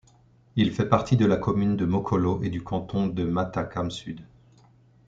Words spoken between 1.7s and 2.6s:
de Mokolo et